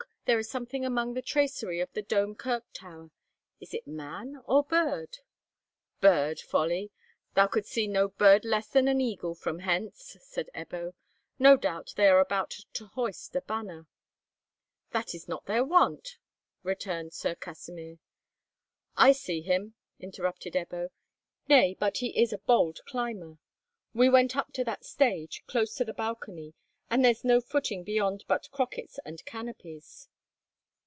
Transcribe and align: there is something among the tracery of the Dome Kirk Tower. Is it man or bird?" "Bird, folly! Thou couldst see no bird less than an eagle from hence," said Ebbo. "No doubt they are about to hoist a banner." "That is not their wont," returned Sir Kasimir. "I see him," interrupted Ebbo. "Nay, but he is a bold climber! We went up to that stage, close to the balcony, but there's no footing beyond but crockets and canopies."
there 0.27 0.39
is 0.39 0.49
something 0.49 0.85
among 0.85 1.13
the 1.13 1.21
tracery 1.21 1.81
of 1.81 1.91
the 1.91 2.01
Dome 2.01 2.35
Kirk 2.35 2.63
Tower. 2.71 3.11
Is 3.59 3.73
it 3.73 3.85
man 3.85 4.41
or 4.45 4.63
bird?" 4.63 5.17
"Bird, 5.99 6.39
folly! 6.39 6.89
Thou 7.33 7.47
couldst 7.47 7.73
see 7.73 7.85
no 7.85 8.07
bird 8.07 8.45
less 8.45 8.69
than 8.69 8.87
an 8.87 9.01
eagle 9.01 9.35
from 9.35 9.59
hence," 9.59 10.15
said 10.21 10.49
Ebbo. 10.55 10.93
"No 11.37 11.57
doubt 11.57 11.93
they 11.97 12.07
are 12.07 12.21
about 12.21 12.51
to 12.75 12.85
hoist 12.93 13.35
a 13.35 13.41
banner." 13.41 13.87
"That 14.91 15.13
is 15.13 15.27
not 15.27 15.47
their 15.47 15.65
wont," 15.65 16.17
returned 16.63 17.11
Sir 17.13 17.35
Kasimir. 17.35 17.97
"I 18.95 19.11
see 19.11 19.41
him," 19.41 19.73
interrupted 19.99 20.53
Ebbo. 20.53 20.91
"Nay, 21.49 21.75
but 21.77 21.97
he 21.97 22.17
is 22.17 22.31
a 22.31 22.37
bold 22.37 22.79
climber! 22.85 23.37
We 23.93 24.07
went 24.07 24.37
up 24.37 24.53
to 24.53 24.63
that 24.63 24.85
stage, 24.85 25.43
close 25.47 25.75
to 25.75 25.83
the 25.83 25.93
balcony, 25.93 26.53
but 26.89 27.01
there's 27.01 27.25
no 27.25 27.41
footing 27.41 27.83
beyond 27.83 28.23
but 28.29 28.49
crockets 28.51 28.97
and 29.03 29.25
canopies." 29.25 30.07